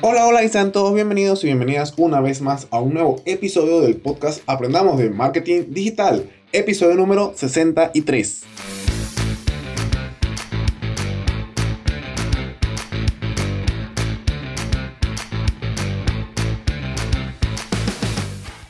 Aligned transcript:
Hola, 0.00 0.26
hola 0.26 0.44
y 0.44 0.48
sean 0.48 0.70
todos 0.70 0.94
bienvenidos 0.94 1.42
y 1.42 1.48
bienvenidas 1.48 1.92
una 1.96 2.20
vez 2.20 2.40
más 2.40 2.68
a 2.70 2.78
un 2.78 2.94
nuevo 2.94 3.20
episodio 3.24 3.80
del 3.80 3.96
podcast 3.96 4.42
Aprendamos 4.46 4.96
de 4.96 5.10
Marketing 5.10 5.64
Digital, 5.70 6.30
episodio 6.52 6.94
número 6.94 7.32
63. 7.34 8.44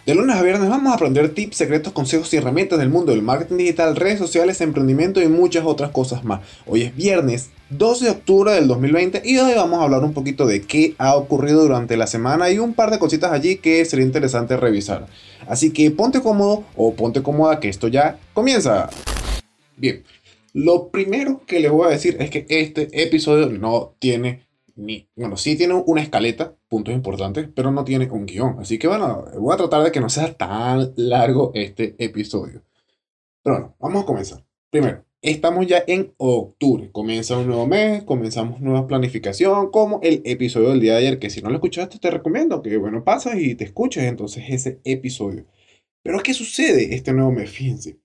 De 0.09 0.14
lunes 0.14 0.36
a 0.36 0.43
viernes 0.43 0.70
vamos 0.70 0.90
a 0.90 0.95
aprender 0.95 1.34
tips, 1.34 1.59
secretos, 1.59 1.93
consejos 1.93 2.32
y 2.32 2.38
herramientas 2.38 2.79
del 2.79 2.88
mundo 2.88 3.12
del 3.12 3.20
marketing 3.20 3.58
digital, 3.58 3.95
redes 3.95 4.18
sociales, 4.18 4.62
emprendimiento 4.62 5.20
y 5.20 5.29
muchas 5.29 5.66
otras 5.66 5.90
cosas 5.90 6.25
más. 6.25 6.40
Hoy 6.64 6.84
es 6.84 6.96
viernes 6.96 7.50
12 7.68 8.07
de 8.07 8.11
octubre 8.12 8.52
del 8.52 8.68
2020 8.68 9.21
y 9.22 9.36
hoy 9.36 9.52
vamos 9.54 9.80
a 9.80 9.82
hablar 9.82 10.04
un 10.04 10.14
poquito 10.14 10.46
de 10.46 10.62
qué 10.62 10.94
ha 10.96 11.14
ocurrido 11.14 11.61
durante 11.61 11.98
la 11.98 12.07
semana 12.07 12.50
y 12.50 12.58
un 12.58 12.72
par 12.72 12.90
de 12.90 12.99
cositas 12.99 13.32
allí 13.32 13.57
que 13.57 13.85
sería 13.85 14.07
interesante 14.07 14.57
revisar. 14.57 15.08
Así 15.46 15.75
que 15.75 15.90
ponte 15.90 16.22
cómodo 16.22 16.64
o 16.75 16.94
ponte 16.94 17.22
cómoda 17.22 17.61
que 17.61 17.68
esto 17.68 17.88
ya 17.88 18.18
comienza. 18.32 18.88
Bien, 19.77 20.04
lo 20.54 20.88
primero 20.88 21.43
que 21.46 21.61
les 21.61 21.71
voy 21.71 21.86
a 21.86 21.90
decir 21.90 22.16
es 22.18 22.30
que 22.30 22.46
este 22.49 22.88
episodio 22.93 23.50
no 23.50 23.93
tiene 23.99 24.49
ni, 24.75 25.08
bueno, 25.16 25.36
sí 25.36 25.57
tiene 25.57 25.75
una 25.75 26.00
escaleta, 26.00 26.54
puntos 26.68 26.95
importantes, 26.95 27.49
pero 27.54 27.71
no 27.71 27.85
tiene 27.85 28.08
un 28.11 28.27
guion. 28.27 28.57
Así 28.61 28.79
que 28.79 28.89
bueno, 28.89 29.25
voy 29.39 29.54
a 29.54 29.57
tratar 29.57 29.82
de 29.82 29.93
que 29.93 30.00
no 30.00 30.08
sea 30.08 30.32
tan 30.35 30.93
largo 30.96 31.50
este 31.54 31.94
episodio. 31.99 32.62
Pero 33.42 33.56
bueno, 33.56 33.77
vamos 33.78 34.03
a 34.03 34.06
comenzar. 34.06 34.44
Primero, 34.70 35.05
estamos 35.22 35.67
ya 35.67 35.83
en 35.86 36.12
octubre. 36.19 36.91
Comienza 36.92 37.39
un 37.39 37.47
nuevo 37.47 37.67
mes, 37.67 38.05
comenzamos 38.05 38.61
nueva 38.61 38.86
planificación, 38.86 39.70
como 39.70 40.00
el 40.03 40.22
episodio 40.25 40.70
del 40.70 40.81
día 40.81 40.92
de 40.92 40.98
ayer, 40.98 41.19
que 41.19 41.31
si 41.31 41.41
no 41.41 41.48
lo 41.48 41.56
escuchaste 41.56 41.98
te 41.98 42.11
recomiendo 42.11 42.62
que, 42.62 42.77
bueno, 42.77 43.05
pasas 43.05 43.36
y 43.41 43.55
te 43.55 43.64
escuches 43.64 44.05
entonces 44.05 44.44
ese 44.48 44.80
episodio. 44.84 45.46
Pero 46.02 46.20
¿qué 46.20 46.34
sucede 46.34 46.94
este 46.94 47.12
nuevo 47.12 47.33
mes? 47.33 47.50
Fíjense. 47.50 47.98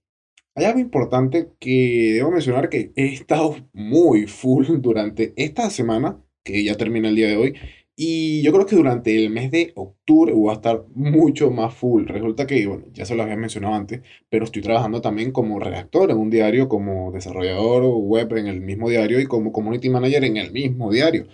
Hay 0.56 0.66
algo 0.66 0.80
importante 0.80 1.50
que 1.60 2.14
debo 2.14 2.30
mencionar 2.32 2.70
que 2.70 2.92
he 2.96 3.08
estado 3.08 3.56
muy 3.74 4.28
full 4.28 4.68
durante 4.82 5.34
esta 5.36 5.70
semana 5.72 6.24
que 6.44 6.64
ya 6.64 6.76
termina 6.76 7.10
el 7.10 7.16
día 7.16 7.28
de 7.28 7.38
hoy. 7.38 7.56
Y 7.96 8.42
yo 8.42 8.52
creo 8.52 8.66
que 8.66 8.76
durante 8.76 9.16
el 9.16 9.30
mes 9.30 9.52
de 9.52 9.72
octubre 9.76 10.34
voy 10.34 10.50
a 10.50 10.54
estar 10.54 10.84
mucho 10.96 11.52
más 11.52 11.76
full. 11.76 12.08
Resulta 12.08 12.48
que, 12.48 12.66
bueno, 12.66 12.86
ya 12.92 13.06
se 13.06 13.16
lo 13.16 13.22
había 13.24 13.36
mencionado 13.38 13.76
antes, 13.76 14.02
pero 14.30 14.46
estoy 14.46 14.64
trabajando 14.64 15.00
también 15.02 15.32
como 15.32 15.60
redactor 15.60 16.10
en 16.10 16.18
un 16.18 16.32
diario, 16.32 16.68
como 16.68 17.12
desarrollador 17.12 17.84
web 17.86 18.36
en 18.38 18.48
el 18.48 18.62
mismo 18.62 18.90
diario 18.90 19.20
y 19.20 19.26
como 19.28 19.52
community 19.52 19.90
manager 19.90 20.24
en 20.24 20.38
el 20.38 20.52
mismo 20.52 20.92
diario. 20.92 21.28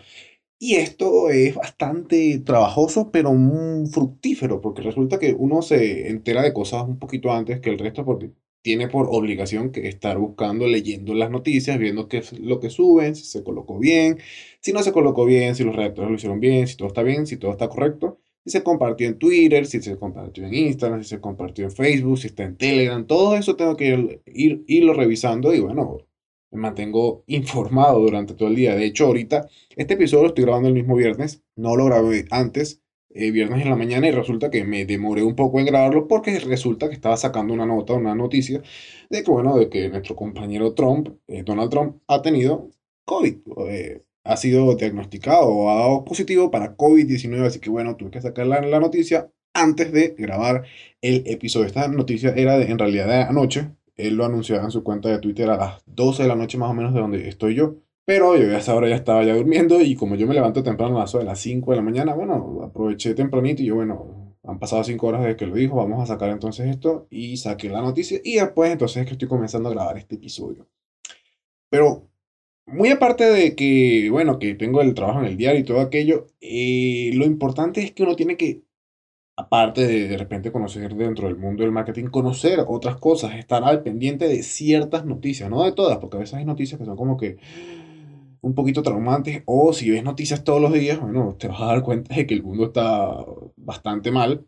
Y 0.60 0.76
esto 0.76 1.30
es 1.30 1.56
bastante 1.56 2.40
trabajoso, 2.40 3.12
pero 3.12 3.34
muy 3.34 3.88
fructífero, 3.88 4.62
porque 4.62 4.82
resulta 4.82 5.18
que 5.20 5.34
uno 5.38 5.62
se 5.62 6.10
entera 6.10 6.42
de 6.44 6.54
cosas 6.54 6.84
un 6.88 7.00
poquito 7.00 7.32
antes 7.32 7.62
que 7.62 7.70
el 7.70 7.80
resto, 7.80 8.04
porque 8.06 8.32
tiene 8.62 8.88
por 8.88 9.08
obligación 9.10 9.72
que 9.72 9.88
estar 9.88 10.18
buscando, 10.18 10.68
leyendo 10.68 11.14
las 11.14 11.32
noticias, 11.32 11.78
viendo 11.80 12.08
qué 12.08 12.18
es 12.20 12.38
lo 12.40 12.60
que 12.60 12.70
suben, 12.70 13.16
si 13.16 13.24
se 13.26 13.44
colocó 13.44 13.80
bien, 13.80 14.20
si 14.62 14.74
no 14.74 14.84
se 14.84 14.92
colocó 14.92 15.26
bien, 15.26 15.56
si 15.56 15.64
los 15.64 15.76
redactores 15.76 16.10
lo 16.10 16.18
hicieron 16.18 16.40
bien, 16.40 16.68
si 16.68 16.76
todo 16.78 16.90
está 16.90 17.04
bien, 17.04 17.26
si 17.28 17.38
todo 17.38 17.52
está 17.52 17.70
correcto, 17.70 18.20
si 18.44 18.52
se 18.52 18.64
compartió 18.64 19.08
en 19.08 19.18
Twitter, 19.18 19.66
si 19.66 19.82
se 19.82 19.98
compartió 19.98 20.46
en 20.46 20.54
Instagram, 20.54 21.04
si 21.04 21.10
se 21.10 21.22
compartió 21.22 21.66
en 21.66 21.72
Facebook, 21.72 22.18
si 22.20 22.28
está 22.28 22.44
en 22.44 22.58
Telegram, 22.58 23.06
todo 23.06 23.36
eso 23.36 23.56
tengo 23.56 23.76
que 23.78 23.88
ir, 23.88 24.22
ir 24.26 24.64
irlo 24.68 24.94
revisando 24.94 25.54
y 25.54 25.60
bueno, 25.60 25.98
me 26.52 26.60
mantengo 26.62 27.24
informado 27.28 28.00
durante 28.00 28.34
todo 28.34 28.50
el 28.50 28.56
día. 28.56 28.76
De 28.76 28.86
hecho, 28.86 29.06
ahorita 29.06 29.48
este 29.76 29.94
episodio 29.94 30.24
lo 30.24 30.30
estoy 30.30 30.44
grabando 30.46 30.68
el 30.68 30.74
mismo 30.74 30.96
viernes, 30.96 31.44
no 31.56 31.76
lo 31.76 31.86
grabé 31.86 32.26
antes 32.32 32.82
eh, 33.12 33.32
viernes 33.32 33.62
en 33.64 33.70
la 33.70 33.76
mañana 33.76 34.08
y 34.08 34.12
resulta 34.12 34.52
que 34.52 34.64
me 34.64 34.86
demoré 34.86 35.24
un 35.24 35.36
poco 35.36 35.60
en 35.60 35.66
grabarlo 35.66 36.08
porque 36.08 36.40
resulta 36.40 36.90
que 36.90 36.96
estaba 36.96 37.18
sacando 37.18 37.54
una 37.54 37.66
nota, 37.66 37.94
una 37.94 38.16
noticia 38.16 38.62
de 39.10 39.24
que, 39.24 39.32
bueno, 39.32 39.58
de 39.58 39.70
que 39.70 39.90
nuestro 39.90 40.16
compañero 40.16 40.74
Trump, 40.74 41.10
eh, 41.28 41.44
Donald 41.44 41.72
Trump, 41.72 41.98
ha 42.08 42.22
tenido 42.22 42.70
COVID. 43.06 43.38
Eh, 43.70 44.04
ha 44.24 44.38
sido 44.38 44.76
diagnosticado 44.76 45.48
o 45.48 45.70
ha 45.72 45.76
dado 45.76 46.06
positivo 46.06 46.52
para 46.52 46.78
COVID-19, 46.78 47.46
así 47.46 47.60
que 47.60 47.70
bueno, 47.70 47.96
tuve 47.96 48.12
que 48.12 48.22
sacar 48.22 48.46
la, 48.48 48.62
la, 48.62 48.80
noticia 48.80 49.32
antes 49.54 49.92
de 49.92 50.16
grabar 50.18 50.66
el 51.02 51.24
episodio. 51.26 51.66
Esta 51.68 51.88
noticia 51.88 52.32
era 52.36 52.58
de, 52.58 52.66
en 52.66 52.78
realidad 52.78 53.08
de 53.08 53.24
anoche. 53.24 53.72
Él 53.96 54.16
lo 54.16 54.26
anunciaba 54.26 54.64
en 54.64 54.72
su 54.72 54.84
cuenta 54.84 55.10
de 55.10 55.20
Twitter 55.20 55.50
a 55.50 55.58
las 55.58 55.84
12 55.88 56.24
de 56.24 56.30
la 56.30 56.36
noche 56.36 56.58
más 56.58 56.70
o 56.70 56.74
menos 56.74 56.94
de 56.94 57.00
donde 57.00 57.28
estoy 57.28 57.56
yo. 57.56 57.78
Pero 58.10 58.36
yo 58.36 58.56
a 58.56 58.58
esa 58.58 58.74
hora 58.74 58.90
ya 58.90 58.96
estaba 58.96 59.24
ya 59.24 59.36
durmiendo 59.36 59.80
y 59.82 59.94
como 59.94 60.16
yo 60.16 60.26
me 60.26 60.34
levanto 60.34 60.64
temprano 60.64 61.00
a 61.00 61.06
las 61.24 61.40
5 61.40 61.70
de 61.70 61.78
la 61.78 61.84
mañana, 61.84 62.16
bueno, 62.16 62.62
aproveché 62.64 63.14
tempranito 63.14 63.62
y 63.62 63.68
yo, 63.68 63.76
bueno, 63.76 64.36
han 64.44 64.58
pasado 64.58 64.84
5 64.84 65.06
horas 65.06 65.22
desde 65.22 65.36
que 65.36 65.46
lo 65.46 65.54
dijo, 65.54 65.76
vamos 65.76 66.02
a 66.02 66.08
sacar 66.08 66.32
entonces 66.32 66.72
esto 66.72 67.06
y 67.12 67.38
saqué 67.38 67.70
la 67.70 67.84
noticia 67.84 68.20
y 68.24 68.38
después 68.38 68.72
entonces 68.72 69.02
es 69.02 69.06
que 69.06 69.12
estoy 69.12 69.28
comenzando 69.28 69.70
a 69.70 69.74
grabar 69.74 70.00
este 70.00 70.16
episodio. 70.16 70.68
Pero 71.70 72.10
muy 72.66 72.90
aparte 72.90 73.26
de 73.26 73.56
que, 73.56 74.10
bueno, 74.10 74.40
que 74.40 74.56
tengo 74.56 74.82
el 74.82 74.96
trabajo 74.96 75.20
en 75.20 75.26
el 75.28 75.38
diario 75.38 75.60
y 75.62 75.64
todo 75.64 75.80
aquello, 75.80 76.26
eh, 76.42 77.12
lo 77.14 77.26
importante 77.26 77.84
es 77.84 77.92
que 77.92 78.02
uno 78.02 78.16
tiene 78.16 78.38
que, 78.38 78.64
aparte 79.38 79.86
de 79.86 80.08
de 80.08 80.18
repente 80.18 80.52
conocer 80.52 80.96
dentro 80.96 81.28
del 81.28 81.38
mundo 81.38 81.62
del 81.62 81.72
marketing, 81.72 82.06
conocer 82.06 82.60
otras 82.68 82.98
cosas, 82.98 83.36
estar 83.36 83.64
al 83.64 83.84
pendiente 83.84 84.28
de 84.28 84.42
ciertas 84.42 85.06
noticias, 85.06 85.48
no 85.48 85.64
de 85.64 85.74
todas, 85.74 86.00
porque 86.00 86.18
a 86.18 86.22
veces 86.22 86.34
hay 86.40 86.46
noticias 86.46 86.80
que 86.80 86.86
son 86.86 86.98
como 86.98 87.16
que 87.16 87.38
un 88.42 88.54
poquito 88.56 88.84
traumantes 88.84 89.44
o 89.46 89.74
si 89.74 89.90
ves 89.92 90.04
noticias 90.04 90.44
todos 90.44 90.62
los 90.62 90.74
días, 90.74 91.00
bueno, 91.00 91.36
te 91.38 91.48
vas 91.48 91.62
a 91.62 91.66
dar 91.66 91.84
cuenta 91.84 92.16
de 92.16 92.26
que 92.28 92.34
el 92.34 92.44
mundo 92.44 92.66
está 92.66 93.26
bastante 93.56 94.12
mal 94.12 94.46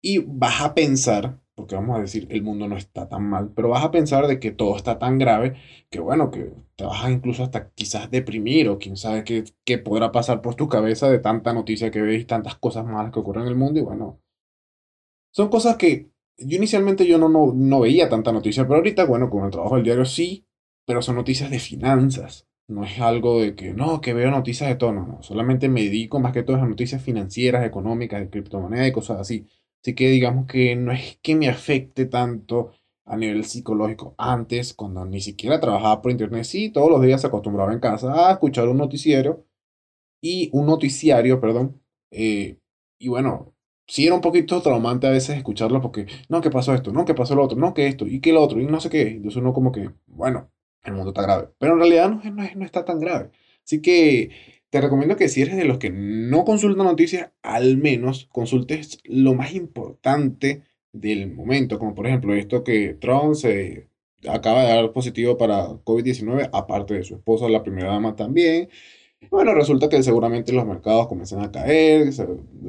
y 0.00 0.18
vas 0.18 0.60
a 0.62 0.74
pensar, 0.74 1.40
porque 1.54 1.76
vamos 1.76 1.96
a 1.96 2.00
decir, 2.00 2.26
el 2.30 2.42
mundo 2.42 2.66
no 2.68 2.76
está 2.76 3.08
tan 3.08 3.22
mal, 3.24 3.52
pero 3.54 3.68
vas 3.68 3.84
a 3.84 3.90
pensar 3.90 4.26
de 4.26 4.40
que 4.40 4.50
todo 4.50 4.76
está 4.76 4.98
tan 4.98 5.18
grave 5.18 5.54
que 5.90 6.00
bueno, 6.00 6.30
que 6.30 6.52
te 6.76 6.84
vas 6.84 7.04
a 7.04 7.10
incluso 7.10 7.42
hasta 7.44 7.70
quizás 7.70 8.10
deprimir 8.10 8.68
o 8.68 8.78
quién 8.78 8.96
sabe 8.96 9.24
qué, 9.24 9.44
qué 9.64 9.78
podrá 9.78 10.12
pasar 10.12 10.42
por 10.42 10.54
tu 10.56 10.68
cabeza 10.68 11.08
de 11.10 11.18
tanta 11.20 11.52
noticia 11.52 11.90
que 11.90 12.02
ves 12.02 12.22
y 12.22 12.24
tantas 12.24 12.56
cosas 12.56 12.84
malas 12.84 13.12
que 13.12 13.20
ocurren 13.20 13.44
en 13.44 13.48
el 13.50 13.56
mundo 13.56 13.80
y 13.80 13.82
bueno, 13.82 14.20
son 15.32 15.48
cosas 15.48 15.76
que 15.76 16.10
yo 16.38 16.56
inicialmente 16.56 17.06
yo 17.06 17.18
no, 17.18 17.28
no, 17.28 17.52
no 17.54 17.80
veía 17.80 18.08
tanta 18.08 18.32
noticia, 18.32 18.64
pero 18.64 18.76
ahorita 18.76 19.04
bueno, 19.04 19.30
con 19.30 19.44
el 19.44 19.50
trabajo 19.50 19.76
del 19.76 19.84
diario 19.84 20.04
sí, 20.04 20.46
pero 20.84 21.02
son 21.02 21.16
noticias 21.16 21.50
de 21.50 21.58
finanzas 21.58 22.48
no 22.68 22.84
es 22.84 23.00
algo 23.00 23.40
de 23.40 23.54
que, 23.54 23.74
no, 23.74 24.00
que 24.00 24.14
veo 24.14 24.30
noticias 24.30 24.68
de 24.68 24.76
todo, 24.76 24.92
no, 24.92 25.22
Solamente 25.22 25.68
me 25.68 25.82
dedico 25.82 26.20
más 26.20 26.32
que 26.32 26.42
todo 26.42 26.56
a 26.56 26.66
noticias 26.66 27.02
financieras, 27.02 27.66
económicas, 27.66 28.20
de 28.20 28.30
criptomonedas 28.30 28.88
y 28.88 28.92
cosas 28.92 29.20
así. 29.20 29.46
Así 29.82 29.94
que 29.94 30.10
digamos 30.10 30.46
que 30.46 30.76
no 30.76 30.92
es 30.92 31.18
que 31.22 31.34
me 31.34 31.48
afecte 31.48 32.06
tanto 32.06 32.72
a 33.04 33.16
nivel 33.16 33.44
psicológico. 33.44 34.14
Antes, 34.18 34.74
cuando 34.74 35.04
ni 35.04 35.20
siquiera 35.20 35.60
trabajaba 35.60 36.00
por 36.02 36.12
internet, 36.12 36.44
sí, 36.44 36.70
todos 36.70 36.90
los 36.90 37.02
días 37.02 37.20
se 37.20 37.26
acostumbraba 37.26 37.72
en 37.72 37.80
casa 37.80 38.28
a 38.28 38.32
escuchar 38.32 38.68
un 38.68 38.78
noticiero 38.78 39.44
y 40.22 40.50
un 40.52 40.66
noticiario, 40.66 41.40
perdón. 41.40 41.82
Eh, 42.10 42.58
y 42.98 43.08
bueno, 43.08 43.54
sí 43.88 44.06
era 44.06 44.14
un 44.14 44.20
poquito 44.22 44.62
traumante 44.62 45.06
a 45.08 45.10
veces 45.10 45.36
escucharlo 45.36 45.80
porque, 45.80 46.06
no, 46.28 46.40
¿qué 46.40 46.50
pasó 46.50 46.74
esto? 46.74 46.92
No, 46.92 47.04
¿qué 47.04 47.14
pasó 47.14 47.34
lo 47.34 47.44
otro? 47.44 47.58
No, 47.58 47.74
que 47.74 47.88
esto, 47.88 48.06
y 48.06 48.20
que 48.20 48.32
lo 48.32 48.42
otro, 48.42 48.60
y 48.60 48.66
no 48.66 48.80
sé 48.80 48.90
qué. 48.90 49.02
Entonces 49.08 49.40
uno 49.42 49.52
como 49.52 49.72
que, 49.72 49.90
bueno, 50.06 50.51
el 50.84 50.94
mundo 50.94 51.10
está 51.10 51.22
grave. 51.22 51.48
Pero 51.58 51.74
en 51.74 51.78
realidad 51.78 52.10
no, 52.10 52.22
no, 52.30 52.48
no 52.54 52.64
está 52.64 52.84
tan 52.84 52.98
grave. 53.00 53.30
Así 53.64 53.80
que 53.80 54.30
te 54.70 54.80
recomiendo 54.80 55.16
que 55.16 55.28
si 55.28 55.42
eres 55.42 55.56
de 55.56 55.64
los 55.64 55.78
que 55.78 55.90
no 55.90 56.44
consultan 56.44 56.86
noticias, 56.86 57.30
al 57.42 57.76
menos 57.76 58.28
consultes 58.32 58.98
lo 59.04 59.34
más 59.34 59.54
importante 59.54 60.62
del 60.92 61.32
momento, 61.34 61.78
como 61.78 61.94
por 61.94 62.06
ejemplo 62.06 62.34
esto 62.34 62.64
que 62.64 62.94
Trump 62.94 63.34
se 63.34 63.88
acaba 64.28 64.62
de 64.62 64.68
dar 64.74 64.92
positivo 64.92 65.36
para 65.36 65.68
COVID-19, 65.68 66.50
aparte 66.52 66.94
de 66.94 67.04
su 67.04 67.16
esposa, 67.16 67.48
la 67.48 67.62
primera 67.62 67.92
dama 67.92 68.16
también. 68.16 68.68
Bueno, 69.30 69.54
resulta 69.54 69.88
que 69.88 70.02
seguramente 70.02 70.52
los 70.52 70.66
mercados 70.66 71.06
comienzan 71.06 71.42
a 71.42 71.52
caer, 71.52 72.10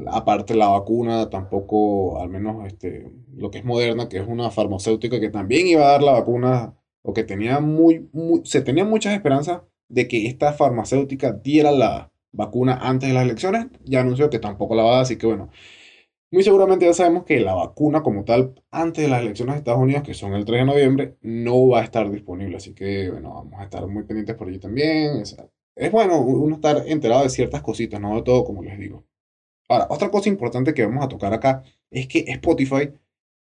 aparte 0.07 0.55
la 0.55 0.67
vacuna 0.67 1.29
tampoco, 1.29 2.19
al 2.21 2.29
menos 2.29 2.67
este, 2.67 3.11
lo 3.35 3.49
que 3.49 3.59
es 3.59 3.65
moderna, 3.65 4.09
que 4.09 4.17
es 4.17 4.27
una 4.27 4.51
farmacéutica 4.51 5.19
que 5.19 5.29
también 5.29 5.67
iba 5.67 5.85
a 5.87 5.91
dar 5.93 6.03
la 6.03 6.11
vacuna 6.11 6.75
o 7.03 7.13
que 7.13 7.23
tenía 7.23 7.59
muy, 7.59 8.09
se 8.43 8.61
tenía 8.61 8.85
muchas 8.85 9.13
esperanzas 9.13 9.61
de 9.89 10.07
que 10.07 10.27
esta 10.27 10.53
farmacéutica 10.53 11.33
diera 11.33 11.71
la 11.71 12.11
vacuna 12.31 12.79
antes 12.81 13.09
de 13.09 13.15
las 13.15 13.23
elecciones, 13.25 13.67
ya 13.85 14.01
anunció 14.01 14.29
que 14.29 14.39
tampoco 14.39 14.75
la 14.75 14.83
va 14.83 14.89
a 14.89 14.93
dar, 14.93 15.01
así 15.03 15.17
que 15.17 15.27
bueno, 15.27 15.49
muy 16.31 16.43
seguramente 16.43 16.85
ya 16.85 16.93
sabemos 16.93 17.25
que 17.25 17.39
la 17.39 17.53
vacuna 17.53 18.01
como 18.01 18.23
tal 18.25 18.55
antes 18.71 19.03
de 19.03 19.09
las 19.09 19.21
elecciones 19.21 19.53
de 19.53 19.59
Estados 19.59 19.81
Unidos, 19.81 20.01
que 20.03 20.15
son 20.15 20.33
el 20.33 20.45
3 20.45 20.61
de 20.61 20.65
noviembre, 20.65 21.17
no 21.21 21.67
va 21.67 21.81
a 21.81 21.83
estar 21.83 22.09
disponible, 22.09 22.57
así 22.57 22.73
que 22.73 23.11
bueno, 23.11 23.35
vamos 23.35 23.59
a 23.59 23.65
estar 23.65 23.85
muy 23.87 24.03
pendientes 24.03 24.35
por 24.35 24.47
allí 24.47 24.57
también. 24.57 25.17
Es, 25.17 25.37
es 25.75 25.91
bueno 25.91 26.19
uno 26.21 26.55
estar 26.55 26.87
enterado 26.87 27.21
de 27.23 27.29
ciertas 27.29 27.61
cositas, 27.61 28.01
no 28.01 28.15
de 28.15 28.23
todo 28.23 28.43
como 28.45 28.63
les 28.63 28.79
digo. 28.79 29.05
Ahora, 29.69 29.87
otra 29.89 30.09
cosa 30.09 30.29
importante 30.29 30.73
que 30.73 30.85
vamos 30.85 31.05
a 31.05 31.07
tocar 31.07 31.33
acá 31.33 31.63
es 31.91 32.07
que 32.07 32.25
Spotify 32.27 32.89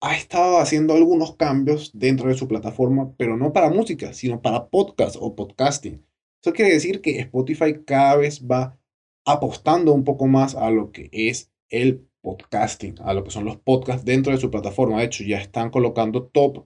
ha 0.02 0.16
estado 0.16 0.60
haciendo 0.60 0.94
algunos 0.94 1.36
cambios 1.36 1.92
dentro 1.94 2.30
de 2.30 2.36
su 2.36 2.48
plataforma, 2.48 3.14
pero 3.18 3.38
no 3.38 3.54
para 3.54 3.70
música, 3.70 4.14
sino 4.14 4.42
para 4.42 4.68
podcast 4.68 5.16
o 5.20 5.36
podcasting. 5.36 6.06
Eso 6.42 6.54
quiere 6.54 6.72
decir 6.72 7.02
que 7.02 7.20
Spotify 7.20 7.84
cada 7.86 8.18
vez 8.18 8.46
va 8.46 8.78
apostando 9.26 9.94
un 9.94 10.04
poco 10.04 10.28
más 10.28 10.56
a 10.56 10.70
lo 10.70 10.92
que 10.92 11.10
es 11.12 11.52
el 11.70 12.08
podcasting, 12.22 12.96
a 13.00 13.14
lo 13.14 13.24
que 13.24 13.32
son 13.32 13.46
los 13.46 13.58
podcasts 13.58 14.06
dentro 14.06 14.32
de 14.32 14.40
su 14.40 14.52
plataforma. 14.52 15.00
De 15.00 15.06
hecho, 15.06 15.24
ya 15.24 15.40
están 15.40 15.70
colocando 15.72 16.28
top 16.28 16.66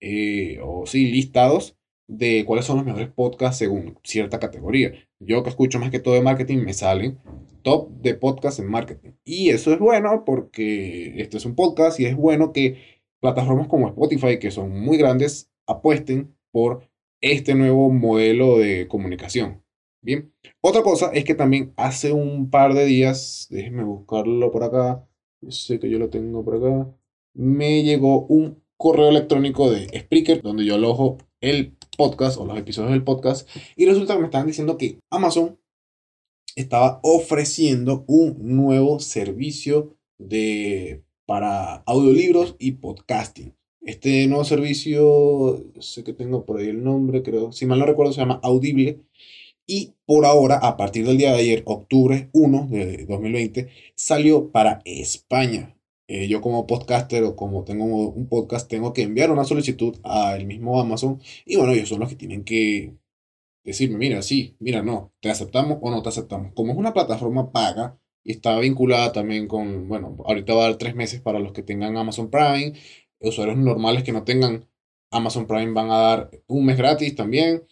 eh, 0.00 0.58
o 0.62 0.86
sí, 0.86 1.10
listados 1.10 1.76
de 2.08 2.44
cuáles 2.44 2.66
son 2.66 2.76
los 2.76 2.84
mejores 2.84 3.10
podcasts 3.10 3.58
según 3.58 3.98
cierta 4.04 4.38
categoría. 4.38 4.92
Yo 5.18 5.42
que 5.42 5.50
escucho 5.50 5.78
más 5.78 5.90
que 5.90 6.00
todo 6.00 6.14
de 6.14 6.22
marketing, 6.22 6.58
me 6.58 6.74
salen 6.74 7.18
top 7.62 7.90
de 7.90 8.14
podcasts 8.14 8.60
en 8.60 8.70
marketing. 8.70 9.11
Y 9.24 9.50
eso 9.50 9.72
es 9.72 9.78
bueno 9.78 10.24
porque 10.24 11.20
este 11.20 11.36
es 11.36 11.44
un 11.44 11.54
podcast 11.54 12.00
y 12.00 12.06
es 12.06 12.16
bueno 12.16 12.52
que 12.52 13.02
plataformas 13.20 13.68
como 13.68 13.88
Spotify, 13.88 14.38
que 14.38 14.50
son 14.50 14.70
muy 14.80 14.98
grandes, 14.98 15.50
apuesten 15.66 16.36
por 16.50 16.88
este 17.20 17.54
nuevo 17.54 17.90
modelo 17.90 18.58
de 18.58 18.88
comunicación. 18.88 19.62
Bien, 20.02 20.34
otra 20.60 20.82
cosa 20.82 21.12
es 21.14 21.24
que 21.24 21.36
también 21.36 21.72
hace 21.76 22.12
un 22.12 22.50
par 22.50 22.74
de 22.74 22.84
días, 22.84 23.46
déjenme 23.50 23.84
buscarlo 23.84 24.50
por 24.50 24.64
acá, 24.64 25.06
sé 25.48 25.78
que 25.78 25.88
yo 25.88 26.00
lo 26.00 26.10
tengo 26.10 26.44
por 26.44 26.56
acá, 26.56 26.92
me 27.34 27.84
llegó 27.84 28.26
un 28.26 28.60
correo 28.76 29.10
electrónico 29.10 29.70
de 29.70 29.86
Spreaker 30.00 30.42
donde 30.42 30.64
yo 30.64 30.74
alojo 30.74 31.18
el 31.40 31.76
podcast 31.96 32.38
o 32.38 32.46
los 32.46 32.58
episodios 32.58 32.90
del 32.90 33.04
podcast 33.04 33.48
y 33.76 33.86
resulta 33.86 34.14
que 34.14 34.20
me 34.20 34.26
estaban 34.26 34.48
diciendo 34.48 34.76
que 34.76 34.98
Amazon 35.10 35.56
estaba 36.56 37.00
ofreciendo 37.02 38.04
un 38.06 38.36
nuevo 38.38 39.00
servicio 39.00 39.96
de 40.18 41.02
para 41.26 41.76
audiolibros 41.86 42.56
y 42.58 42.72
podcasting. 42.72 43.54
Este 43.80 44.26
nuevo 44.26 44.44
servicio, 44.44 45.64
sé 45.80 46.04
que 46.04 46.12
tengo 46.12 46.44
por 46.44 46.60
ahí 46.60 46.68
el 46.68 46.84
nombre, 46.84 47.22
creo, 47.22 47.52
si 47.52 47.66
mal 47.66 47.78
no 47.78 47.86
recuerdo, 47.86 48.12
se 48.12 48.20
llama 48.20 48.40
Audible. 48.42 49.00
Y 49.66 49.94
por 50.06 50.24
ahora, 50.24 50.56
a 50.56 50.76
partir 50.76 51.06
del 51.06 51.18
día 51.18 51.32
de 51.32 51.38
ayer, 51.38 51.62
octubre 51.66 52.28
1 52.32 52.68
de 52.70 53.06
2020, 53.06 53.68
salió 53.94 54.50
para 54.50 54.82
España. 54.84 55.76
Eh, 56.08 56.28
yo 56.28 56.40
como 56.40 56.66
podcaster 56.66 57.22
o 57.24 57.36
como 57.36 57.64
tengo 57.64 57.86
un 57.86 58.28
podcast, 58.28 58.68
tengo 58.68 58.92
que 58.92 59.02
enviar 59.02 59.30
una 59.30 59.44
solicitud 59.44 59.96
al 60.02 60.46
mismo 60.46 60.80
Amazon. 60.80 61.20
Y 61.46 61.56
bueno, 61.56 61.72
ellos 61.72 61.88
son 61.88 62.00
los 62.00 62.08
que 62.08 62.16
tienen 62.16 62.44
que 62.44 62.94
decirme, 63.64 63.98
mira, 63.98 64.22
sí, 64.22 64.56
mira, 64.60 64.82
no, 64.82 65.12
te 65.20 65.30
aceptamos 65.30 65.78
o 65.80 65.90
no 65.90 66.02
te 66.02 66.08
aceptamos. 66.10 66.52
Como 66.54 66.72
es 66.72 66.78
una 66.78 66.92
plataforma 66.92 67.52
paga, 67.52 67.98
y 68.24 68.32
está 68.32 68.58
vinculada 68.58 69.12
también 69.12 69.48
con, 69.48 69.88
bueno, 69.88 70.16
ahorita 70.24 70.54
va 70.54 70.64
a 70.64 70.68
dar 70.68 70.76
tres 70.76 70.94
meses 70.94 71.20
para 71.20 71.38
los 71.38 71.52
que 71.52 71.62
tengan 71.62 71.96
Amazon 71.96 72.30
Prime, 72.30 72.74
usuarios 73.20 73.56
normales 73.58 74.04
que 74.04 74.12
no 74.12 74.24
tengan 74.24 74.68
Amazon 75.10 75.46
Prime 75.46 75.72
van 75.72 75.90
a 75.90 75.98
dar 75.98 76.30
un 76.46 76.64
mes 76.64 76.76
gratis 76.76 77.14
también, 77.14 77.64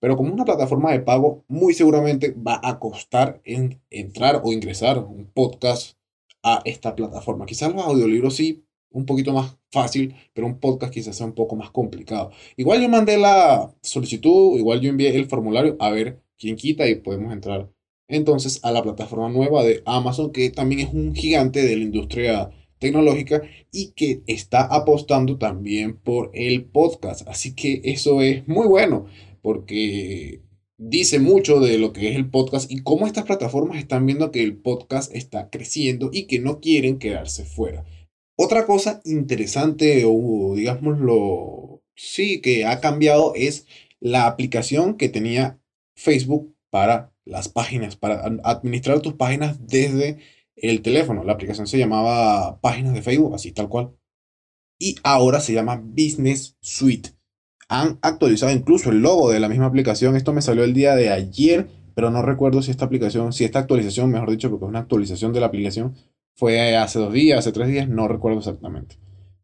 pero 0.00 0.16
como 0.16 0.32
una 0.32 0.44
plataforma 0.44 0.92
de 0.92 1.00
pago, 1.00 1.44
muy 1.48 1.74
seguramente 1.74 2.34
va 2.34 2.60
a 2.62 2.78
costar 2.78 3.40
en 3.44 3.82
entrar 3.90 4.40
o 4.44 4.52
ingresar 4.52 4.98
un 4.98 5.30
podcast 5.32 5.98
a 6.42 6.62
esta 6.64 6.94
plataforma. 6.94 7.46
Quizás 7.46 7.72
los 7.74 7.84
audiolibros 7.84 8.36
sí, 8.36 8.65
un 8.90 9.06
poquito 9.06 9.32
más 9.32 9.56
fácil, 9.70 10.14
pero 10.32 10.46
un 10.46 10.58
podcast 10.60 10.92
quizás 10.92 11.16
sea 11.16 11.26
un 11.26 11.34
poco 11.34 11.56
más 11.56 11.70
complicado. 11.70 12.30
Igual 12.56 12.82
yo 12.82 12.88
mandé 12.88 13.18
la 13.18 13.74
solicitud, 13.82 14.58
igual 14.58 14.80
yo 14.80 14.90
envié 14.90 15.14
el 15.14 15.26
formulario, 15.26 15.76
a 15.80 15.90
ver 15.90 16.20
quién 16.38 16.56
quita 16.56 16.88
y 16.88 16.96
podemos 16.96 17.32
entrar 17.32 17.70
entonces 18.08 18.60
a 18.62 18.70
la 18.70 18.82
plataforma 18.82 19.28
nueva 19.28 19.64
de 19.64 19.82
Amazon, 19.84 20.32
que 20.32 20.50
también 20.50 20.86
es 20.86 20.94
un 20.94 21.14
gigante 21.14 21.62
de 21.62 21.76
la 21.76 21.82
industria 21.82 22.50
tecnológica 22.78 23.42
y 23.72 23.92
que 23.92 24.22
está 24.26 24.62
apostando 24.62 25.38
también 25.38 25.96
por 25.96 26.30
el 26.34 26.64
podcast. 26.64 27.26
Así 27.28 27.54
que 27.54 27.80
eso 27.84 28.22
es 28.22 28.46
muy 28.46 28.66
bueno 28.66 29.06
porque 29.42 30.42
dice 30.78 31.18
mucho 31.18 31.60
de 31.60 31.78
lo 31.78 31.92
que 31.92 32.10
es 32.10 32.16
el 32.16 32.28
podcast 32.28 32.70
y 32.70 32.82
cómo 32.82 33.06
estas 33.06 33.24
plataformas 33.24 33.78
están 33.78 34.04
viendo 34.06 34.30
que 34.30 34.42
el 34.42 34.56
podcast 34.56 35.14
está 35.14 35.50
creciendo 35.50 36.10
y 36.12 36.26
que 36.26 36.38
no 36.38 36.60
quieren 36.60 36.98
quedarse 36.98 37.44
fuera. 37.44 37.84
Otra 38.36 38.66
cosa 38.66 39.00
interesante 39.04 40.04
o 40.06 40.54
digámoslo, 40.54 41.82
sí, 41.94 42.40
que 42.42 42.66
ha 42.66 42.80
cambiado 42.80 43.32
es 43.34 43.66
la 43.98 44.26
aplicación 44.26 44.96
que 44.96 45.08
tenía 45.08 45.58
Facebook 45.94 46.54
para 46.70 47.12
las 47.24 47.48
páginas, 47.48 47.96
para 47.96 48.22
administrar 48.44 49.00
tus 49.00 49.14
páginas 49.14 49.66
desde 49.66 50.18
el 50.54 50.82
teléfono. 50.82 51.24
La 51.24 51.32
aplicación 51.32 51.66
se 51.66 51.78
llamaba 51.78 52.60
Páginas 52.60 52.92
de 52.92 53.02
Facebook, 53.02 53.34
así 53.34 53.52
tal 53.52 53.68
cual. 53.68 53.92
Y 54.78 54.96
ahora 55.02 55.40
se 55.40 55.54
llama 55.54 55.82
Business 55.82 56.56
Suite. 56.60 57.10
Han 57.68 57.98
actualizado 58.02 58.52
incluso 58.52 58.90
el 58.90 59.00
logo 59.00 59.30
de 59.30 59.40
la 59.40 59.48
misma 59.48 59.66
aplicación. 59.66 60.14
Esto 60.14 60.32
me 60.32 60.42
salió 60.42 60.62
el 60.64 60.74
día 60.74 60.94
de 60.94 61.10
ayer, 61.10 61.68
pero 61.94 62.10
no 62.10 62.22
recuerdo 62.22 62.62
si 62.62 62.70
esta 62.70 62.84
aplicación, 62.84 63.32
si 63.32 63.44
esta 63.44 63.60
actualización, 63.60 64.10
mejor 64.10 64.30
dicho, 64.30 64.50
porque 64.50 64.66
es 64.66 64.68
una 64.68 64.80
actualización 64.80 65.32
de 65.32 65.40
la 65.40 65.46
aplicación, 65.46 65.96
fue 66.36 66.76
hace 66.76 66.98
dos 66.98 67.12
días, 67.12 67.38
hace 67.38 67.52
tres 67.52 67.68
días, 67.68 67.88
no 67.88 68.08
recuerdo 68.08 68.38
exactamente. 68.38 68.96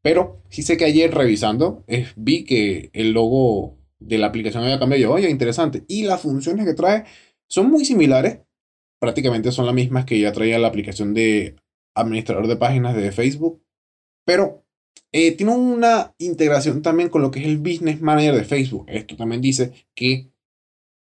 Pero 0.02 0.42
sí 0.50 0.62
sé 0.62 0.76
que 0.76 0.84
ayer 0.84 1.12
revisando, 1.14 1.84
vi 2.16 2.44
que 2.44 2.90
el 2.92 3.12
logo 3.12 3.78
de 3.98 4.18
la 4.18 4.26
aplicación 4.26 4.64
había 4.64 4.78
cambiado. 4.78 5.12
Oye, 5.12 5.30
interesante. 5.30 5.84
Y 5.88 6.02
las 6.02 6.20
funciones 6.20 6.66
que 6.66 6.74
trae 6.74 7.04
son 7.48 7.70
muy 7.70 7.84
similares, 7.84 8.40
prácticamente 8.98 9.52
son 9.52 9.66
las 9.66 9.74
mismas 9.74 10.04
que 10.04 10.18
ya 10.18 10.32
traía 10.32 10.58
la 10.58 10.68
aplicación 10.68 11.14
de 11.14 11.56
administrador 11.94 12.46
de 12.48 12.56
páginas 12.56 12.96
de 12.96 13.12
Facebook, 13.12 13.62
pero 14.24 14.64
eh, 15.12 15.32
tiene 15.32 15.52
una 15.52 16.14
integración 16.18 16.82
también 16.82 17.08
con 17.08 17.22
lo 17.22 17.30
que 17.30 17.40
es 17.40 17.46
el 17.46 17.58
Business 17.58 18.00
Manager 18.00 18.34
de 18.34 18.44
Facebook. 18.44 18.86
Esto 18.88 19.16
también 19.16 19.40
dice 19.40 19.72
que 19.94 20.31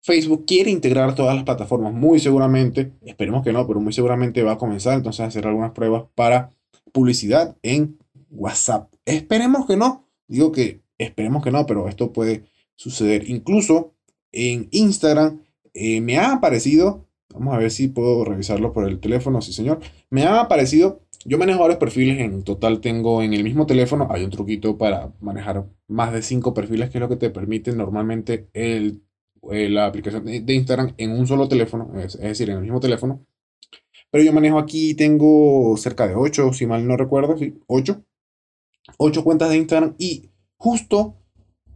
Facebook 0.01 0.45
quiere 0.45 0.71
integrar 0.71 1.13
todas 1.13 1.36
las 1.36 1.44
plataformas, 1.44 1.94
muy 1.94 2.19
seguramente, 2.19 2.92
esperemos 3.06 3.44
que 3.44 3.53
no, 3.53 3.68
pero 3.68 3.80
muy 3.80 3.94
seguramente 3.94 4.42
va 4.42 4.53
a 4.53 4.57
comenzar 4.57 4.95
entonces 4.95 5.21
a 5.21 5.25
hacer 5.25 5.45
algunas 5.45 5.71
pruebas 5.71 6.06
para 6.15 6.50
publicidad 6.92 7.56
en 7.62 8.00
WhatsApp. 8.31 8.92
Esperemos 9.06 9.68
que 9.68 9.77
no, 9.77 10.07
digo 10.27 10.51
que 10.51 10.81
esperemos 10.98 11.44
que 11.44 11.51
no, 11.51 11.65
pero 11.68 11.88
esto 11.88 12.12
puede 12.12 12.45
suceder. 12.75 13.30
Incluso 13.30 13.94
en 14.31 14.69
Instagram 14.71 15.42
eh, 15.75 16.01
me 16.01 16.18
ha 16.18 16.33
aparecido, 16.33 17.06
vamos 17.31 17.53
a 17.53 17.57
ver 17.59 17.69
si 17.69 17.88
puedo 17.88 18.25
revisarlo 18.25 18.74
por 18.74 18.89
el 18.89 19.00
teléfono, 19.00 19.42
sí 19.42 19.53
señor, 19.53 19.81
me 20.09 20.24
ha 20.24 20.42
aparecido, 20.42 21.01
yo 21.25 21.38
manejo 21.38 21.59
varios 21.59 21.77
perfiles, 21.77 22.19
en 22.19 22.44
total 22.44 22.81
tengo 22.81 23.21
en 23.21 23.33
el 23.33 23.44
mismo 23.44 23.68
teléfono, 23.68 24.07
hay 24.09 24.24
un 24.24 24.31
truquito 24.31 24.80
para 24.80 25.13
manejar 25.21 25.68
más 25.88 26.12
de 26.12 26.24
cinco 26.24 26.56
perfiles, 26.56 26.89
que 26.89 26.98
es 26.98 27.01
lo 27.01 27.09
que 27.09 27.18
te 27.18 27.30
permite 27.30 27.71
normalmente 27.75 28.48
el, 28.53 29.03
eh, 29.51 29.69
la 29.69 29.85
aplicación 29.85 30.25
de 30.25 30.53
Instagram 30.53 30.93
en 30.97 31.11
un 31.11 31.27
solo 31.27 31.47
teléfono, 31.47 31.91
es, 31.99 32.17
decir, 32.17 32.49
en 32.49 32.57
el 32.57 32.61
mismo 32.61 32.79
teléfono. 32.79 33.25
Pero 34.11 34.23
yo 34.23 34.33
manejo 34.33 34.59
aquí, 34.59 34.93
tengo 34.93 35.75
cerca 35.77 36.07
de 36.07 36.15
8, 36.15 36.53
si 36.53 36.65
mal 36.67 36.86
no 36.88 36.98
recuerdo, 36.98 37.38
sí, 37.38 37.55
8. 37.67 38.03
8 38.98 39.24
cuentas 39.24 39.50
de 39.50 39.57
Instagram 39.57 39.95
y 39.98 40.29
justo 40.57 41.15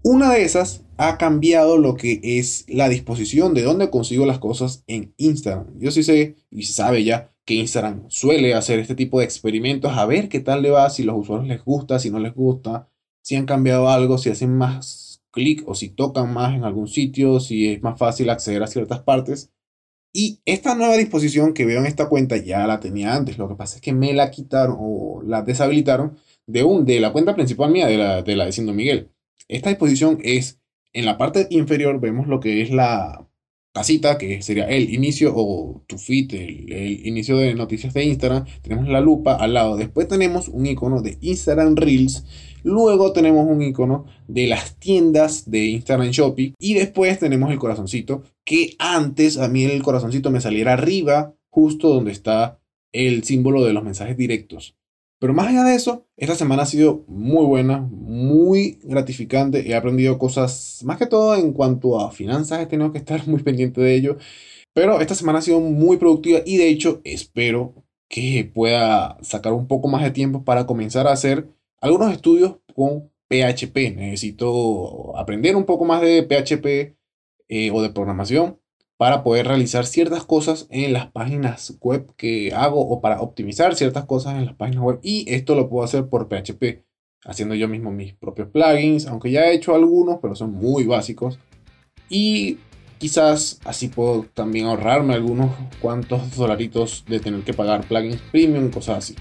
una 0.03 0.31
de 0.31 0.43
esas 0.43 0.83
ha 0.97 1.17
cambiado 1.17 1.77
lo 1.77 1.95
que 1.95 2.19
es 2.21 2.65
la 2.67 2.89
disposición 2.89 3.53
de 3.53 3.63
dónde 3.63 3.89
consigo 3.89 4.25
las 4.25 4.39
cosas 4.39 4.83
en 4.87 5.13
Instagram. 5.17 5.79
Yo 5.79 5.91
sí 5.91 6.03
sé 6.03 6.35
y 6.51 6.63
se 6.63 6.73
sabe 6.73 7.03
ya 7.03 7.31
que 7.45 7.55
Instagram 7.55 8.05
suele 8.09 8.53
hacer 8.53 8.79
este 8.79 8.95
tipo 8.95 9.19
de 9.19 9.25
experimentos 9.25 9.93
a 9.93 10.05
ver 10.05 10.29
qué 10.29 10.39
tal 10.39 10.61
le 10.61 10.71
va, 10.71 10.89
si 10.89 11.03
los 11.03 11.17
usuarios 11.17 11.47
les 11.47 11.63
gusta, 11.63 11.99
si 11.99 12.09
no 12.11 12.19
les 12.19 12.33
gusta, 12.33 12.89
si 13.21 13.35
han 13.35 13.45
cambiado 13.45 13.89
algo, 13.89 14.17
si 14.17 14.29
hacen 14.29 14.55
más 14.55 15.04
clic 15.35 15.63
o 15.67 15.75
si 15.75 15.89
tocan 15.89 16.33
más 16.33 16.55
en 16.55 16.63
algún 16.63 16.87
sitio, 16.87 17.39
si 17.39 17.67
es 17.73 17.83
más 17.83 17.99
fácil 17.99 18.29
acceder 18.31 18.63
a 18.63 18.67
ciertas 18.67 19.01
partes. 19.01 19.51
Y 20.13 20.39
esta 20.45 20.75
nueva 20.75 20.95
disposición 20.95 21.53
que 21.53 21.65
veo 21.65 21.79
en 21.81 21.85
esta 21.85 22.07
cuenta 22.07 22.37
ya 22.37 22.65
la 22.65 22.79
tenía 22.79 23.13
antes. 23.13 23.37
Lo 23.37 23.49
que 23.49 23.55
pasa 23.55 23.75
es 23.75 23.81
que 23.81 23.93
me 23.93 24.13
la 24.13 24.31
quitaron 24.31 24.77
o 24.79 25.21
la 25.23 25.41
deshabilitaron 25.43 26.17
de, 26.47 26.63
un, 26.63 26.85
de 26.85 27.01
la 27.01 27.11
cuenta 27.11 27.35
principal 27.35 27.69
mía, 27.69 27.87
de 27.87 27.97
la 27.97 28.21
de, 28.21 28.35
la 28.37 28.45
de 28.45 28.53
Siendo 28.53 28.73
Miguel. 28.73 29.11
Esta 29.49 29.69
disposición 29.69 30.19
es, 30.23 30.61
en 30.93 31.05
la 31.05 31.17
parte 31.17 31.47
inferior 31.49 31.99
vemos 31.99 32.27
lo 32.27 32.39
que 32.39 32.61
es 32.61 32.71
la 32.71 33.27
casita, 33.75 34.17
que 34.17 34.41
sería 34.41 34.69
el 34.69 34.93
inicio 34.93 35.33
o 35.35 35.83
tu 35.85 35.97
feed, 35.97 36.33
el, 36.33 37.05
inicio 37.05 37.35
de 37.35 37.53
noticias 37.55 37.93
de 37.93 38.05
Instagram. 38.05 38.45
Tenemos 38.61 38.87
la 38.87 39.01
lupa 39.01 39.35
al 39.35 39.53
lado. 39.53 39.75
Después 39.75 40.07
tenemos 40.07 40.47
un 40.47 40.65
icono 40.65 41.01
de 41.01 41.17
Instagram 41.19 41.75
Reels. 41.75 42.23
Luego 42.63 43.11
tenemos 43.11 43.45
un 43.45 43.61
icono 43.61 44.05
de 44.29 44.47
las 44.47 44.79
tiendas 44.79 45.51
de 45.51 45.65
Instagram 45.65 46.11
Shopping. 46.11 46.53
Y 46.57 46.73
después 46.73 47.19
tenemos 47.19 47.51
el 47.51 47.59
corazoncito, 47.59 48.23
que 48.45 48.75
antes 48.79 49.37
a 49.37 49.49
mí 49.49 49.65
el 49.65 49.83
corazoncito 49.83 50.31
me 50.31 50.39
saliera 50.39 50.71
arriba, 50.71 51.35
justo 51.49 51.89
donde 51.89 52.13
está 52.13 52.61
el 52.93 53.25
símbolo 53.25 53.65
de 53.65 53.73
los 53.73 53.83
mensajes 53.83 54.15
directos. 54.15 54.77
Pero 55.19 55.33
más 55.33 55.47
allá 55.47 55.63
de 55.63 55.75
eso, 55.75 56.05
esta 56.17 56.35
semana 56.35 56.63
ha 56.63 56.65
sido 56.65 57.03
muy 57.07 57.45
buena, 57.45 57.79
muy 57.79 58.79
gratificante. 58.83 59.69
He 59.69 59.75
aprendido 59.75 60.17
cosas, 60.17 60.81
más 60.83 60.97
que 60.97 61.05
todo 61.05 61.35
en 61.35 61.53
cuanto 61.53 61.99
a 61.99 62.11
finanzas, 62.11 62.61
he 62.61 62.65
tenido 62.65 62.91
que 62.91 62.97
estar 62.97 63.27
muy 63.27 63.41
pendiente 63.43 63.81
de 63.81 63.95
ello. 63.95 64.17
Pero 64.73 64.99
esta 64.99 65.15
semana 65.15 65.39
ha 65.39 65.41
sido 65.41 65.61
muy 65.61 65.97
productiva 65.97 66.41
y 66.45 66.57
de 66.57 66.67
hecho 66.67 67.01
espero 67.05 67.73
que 68.09 68.49
pueda 68.53 69.17
sacar 69.21 69.53
un 69.53 69.67
poco 69.67 69.87
más 69.87 70.03
de 70.03 70.11
tiempo 70.11 70.43
para 70.43 70.65
comenzar 70.65 71.07
a 71.07 71.13
hacer 71.13 71.49
algunos 71.79 72.11
estudios 72.11 72.57
con 72.75 73.09
PHP. 73.29 73.95
Necesito 73.95 75.17
aprender 75.17 75.55
un 75.55 75.65
poco 75.65 75.85
más 75.85 76.01
de 76.01 76.23
PHP 76.23 76.97
eh, 77.47 77.71
o 77.71 77.81
de 77.81 77.89
programación 77.89 78.59
para 78.97 79.23
poder 79.23 79.47
realizar 79.47 79.85
ciertas 79.85 80.23
cosas 80.23 80.67
en 80.69 80.93
las 80.93 81.11
páginas 81.11 81.77
web 81.81 82.13
que 82.15 82.53
hago 82.53 82.87
o 82.87 83.01
para 83.01 83.21
optimizar 83.21 83.75
ciertas 83.75 84.05
cosas 84.05 84.35
en 84.35 84.45
las 84.45 84.55
páginas 84.55 84.83
web. 84.83 84.99
Y 85.03 85.25
esto 85.33 85.55
lo 85.55 85.69
puedo 85.69 85.83
hacer 85.83 86.07
por 86.07 86.29
PHP, 86.29 86.85
haciendo 87.25 87.55
yo 87.55 87.67
mismo 87.67 87.91
mis 87.91 88.13
propios 88.13 88.49
plugins, 88.49 89.07
aunque 89.07 89.31
ya 89.31 89.45
he 89.45 89.55
hecho 89.55 89.75
algunos, 89.75 90.19
pero 90.21 90.35
son 90.35 90.53
muy 90.53 90.85
básicos. 90.85 91.39
Y 92.07 92.57
quizás 92.97 93.59
así 93.65 93.89
puedo 93.89 94.25
también 94.33 94.67
ahorrarme 94.67 95.13
algunos 95.13 95.51
cuantos 95.81 96.35
dolaritos 96.35 97.03
de 97.07 97.19
tener 97.19 97.41
que 97.41 97.53
pagar 97.53 97.85
plugins 97.85 98.21
premium, 98.31 98.69
cosas 98.69 98.99
así. 98.99 99.15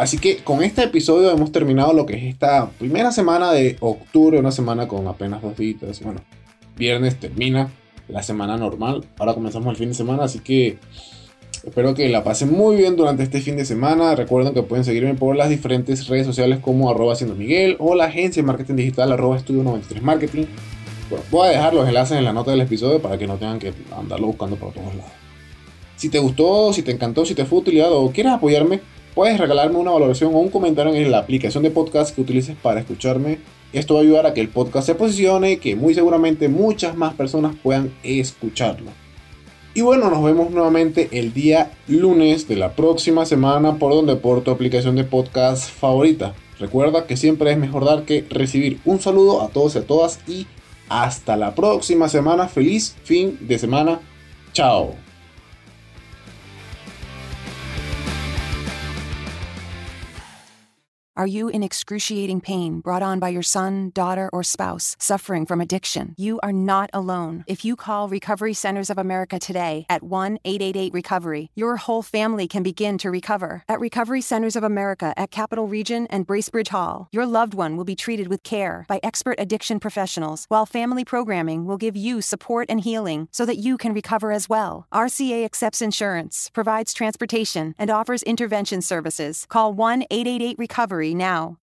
Así 0.00 0.16
que 0.16 0.38
con 0.38 0.62
este 0.62 0.82
episodio 0.82 1.30
hemos 1.30 1.52
terminado 1.52 1.92
lo 1.92 2.06
que 2.06 2.16
es 2.16 2.22
esta 2.22 2.70
primera 2.78 3.12
semana 3.12 3.52
de 3.52 3.76
octubre, 3.80 4.38
una 4.38 4.50
semana 4.50 4.88
con 4.88 5.06
apenas 5.06 5.42
dos 5.42 5.58
días. 5.58 6.00
Bueno, 6.02 6.22
viernes 6.74 7.20
termina 7.20 7.70
la 8.08 8.22
semana 8.22 8.56
normal. 8.56 9.04
Ahora 9.18 9.34
comenzamos 9.34 9.68
el 9.68 9.76
fin 9.76 9.88
de 9.90 9.94
semana, 9.94 10.24
así 10.24 10.38
que 10.38 10.78
espero 11.66 11.92
que 11.92 12.08
la 12.08 12.24
pasen 12.24 12.50
muy 12.50 12.76
bien 12.76 12.96
durante 12.96 13.24
este 13.24 13.42
fin 13.42 13.58
de 13.58 13.66
semana. 13.66 14.14
Recuerden 14.14 14.54
que 14.54 14.62
pueden 14.62 14.86
seguirme 14.86 15.12
por 15.16 15.36
las 15.36 15.50
diferentes 15.50 16.08
redes 16.08 16.24
sociales 16.24 16.60
como 16.60 16.90
arroba 16.90 17.14
siendo 17.14 17.36
Miguel 17.36 17.76
o 17.78 17.94
la 17.94 18.06
agencia 18.06 18.42
de 18.42 18.46
marketing 18.46 18.76
digital 18.76 19.12
arroba 19.12 19.36
estudio 19.36 19.62
93 19.64 20.02
marketing. 20.02 20.46
Bueno, 21.10 21.26
voy 21.30 21.48
a 21.48 21.50
dejar 21.50 21.74
los 21.74 21.86
enlaces 21.86 22.16
en 22.16 22.24
la 22.24 22.32
nota 22.32 22.52
del 22.52 22.62
episodio 22.62 23.02
para 23.02 23.18
que 23.18 23.26
no 23.26 23.36
tengan 23.36 23.58
que 23.58 23.74
andarlo 23.94 24.28
buscando 24.28 24.56
por 24.56 24.72
todos 24.72 24.94
lados. 24.94 25.12
Si 25.96 26.08
te 26.08 26.18
gustó, 26.18 26.72
si 26.72 26.80
te 26.80 26.90
encantó, 26.90 27.26
si 27.26 27.34
te 27.34 27.44
fue 27.44 27.58
utilidad 27.58 27.92
o 27.92 28.10
quieres 28.10 28.32
apoyarme, 28.32 28.80
Puedes 29.20 29.38
regalarme 29.38 29.76
una 29.76 29.90
valoración 29.90 30.34
o 30.34 30.38
un 30.38 30.48
comentario 30.48 30.94
en 30.94 31.10
la 31.10 31.18
aplicación 31.18 31.62
de 31.62 31.70
podcast 31.70 32.14
que 32.14 32.22
utilices 32.22 32.56
para 32.56 32.80
escucharme. 32.80 33.38
Esto 33.70 33.92
va 33.92 34.00
a 34.00 34.02
ayudar 34.02 34.24
a 34.24 34.32
que 34.32 34.40
el 34.40 34.48
podcast 34.48 34.86
se 34.86 34.94
posicione 34.94 35.52
y 35.52 35.56
que 35.58 35.76
muy 35.76 35.92
seguramente 35.92 36.48
muchas 36.48 36.96
más 36.96 37.12
personas 37.12 37.54
puedan 37.62 37.92
escucharlo. 38.02 38.90
Y 39.74 39.82
bueno, 39.82 40.08
nos 40.08 40.24
vemos 40.24 40.50
nuevamente 40.50 41.10
el 41.12 41.34
día 41.34 41.70
lunes 41.86 42.48
de 42.48 42.56
la 42.56 42.72
próxima 42.72 43.26
semana 43.26 43.74
por 43.74 43.92
donde 43.92 44.16
por 44.16 44.42
tu 44.42 44.52
aplicación 44.52 44.96
de 44.96 45.04
podcast 45.04 45.70
favorita. 45.70 46.32
Recuerda 46.58 47.06
que 47.06 47.18
siempre 47.18 47.52
es 47.52 47.58
mejor 47.58 47.84
dar 47.84 48.04
que 48.04 48.24
recibir. 48.30 48.80
Un 48.86 49.00
saludo 49.00 49.42
a 49.42 49.48
todos 49.48 49.74
y 49.74 49.78
a 49.80 49.86
todas 49.86 50.18
y 50.26 50.46
hasta 50.88 51.36
la 51.36 51.54
próxima 51.54 52.08
semana. 52.08 52.48
Feliz 52.48 52.96
fin 53.04 53.36
de 53.42 53.58
semana. 53.58 54.00
Chao. 54.54 55.09
Are 61.20 61.26
you 61.26 61.48
in 61.48 61.62
excruciating 61.62 62.40
pain 62.40 62.80
brought 62.80 63.02
on 63.02 63.18
by 63.18 63.28
your 63.28 63.42
son, 63.42 63.90
daughter, 63.90 64.30
or 64.32 64.42
spouse 64.42 64.96
suffering 64.98 65.44
from 65.44 65.60
addiction? 65.60 66.14
You 66.16 66.40
are 66.42 66.50
not 66.50 66.88
alone. 66.94 67.44
If 67.46 67.62
you 67.62 67.76
call 67.76 68.08
Recovery 68.08 68.54
Centers 68.54 68.88
of 68.88 68.96
America 68.96 69.38
today 69.38 69.84
at 69.90 70.02
1 70.02 70.38
888 70.46 70.94
Recovery, 70.94 71.50
your 71.54 71.76
whole 71.76 72.00
family 72.00 72.48
can 72.48 72.62
begin 72.62 72.96
to 72.96 73.10
recover. 73.10 73.64
At 73.68 73.80
Recovery 73.80 74.22
Centers 74.22 74.56
of 74.56 74.64
America 74.64 75.12
at 75.14 75.30
Capital 75.30 75.68
Region 75.68 76.06
and 76.06 76.26
Bracebridge 76.26 76.68
Hall, 76.68 77.10
your 77.12 77.26
loved 77.26 77.52
one 77.52 77.76
will 77.76 77.84
be 77.84 77.94
treated 77.94 78.28
with 78.28 78.42
care 78.42 78.86
by 78.88 78.98
expert 79.02 79.34
addiction 79.38 79.78
professionals, 79.78 80.46
while 80.48 80.64
family 80.64 81.04
programming 81.04 81.66
will 81.66 81.76
give 81.76 81.98
you 81.98 82.22
support 82.22 82.70
and 82.70 82.80
healing 82.80 83.28
so 83.30 83.44
that 83.44 83.58
you 83.58 83.76
can 83.76 83.92
recover 83.92 84.32
as 84.32 84.48
well. 84.48 84.86
RCA 84.90 85.44
accepts 85.44 85.82
insurance, 85.82 86.48
provides 86.54 86.94
transportation, 86.94 87.74
and 87.78 87.90
offers 87.90 88.22
intervention 88.22 88.80
services. 88.80 89.44
Call 89.50 89.74
1 89.74 90.04
888 90.10 90.58
Recovery 90.58 91.09
now. 91.14 91.60